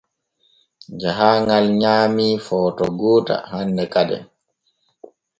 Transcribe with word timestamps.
Jahaaŋal 1.01 1.65
nyaamii 1.79 2.35
footo 2.45 2.83
goota 2.99 3.35
hanne 3.51 3.83
kaden. 3.93 4.23